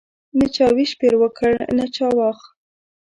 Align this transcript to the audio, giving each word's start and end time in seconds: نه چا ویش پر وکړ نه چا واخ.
نه 0.39 0.47
چا 0.55 0.65
ویش 0.75 0.91
پر 0.99 1.13
وکړ 1.21 1.53
نه 1.77 1.85
چا 1.95 2.07
واخ. 2.17 2.39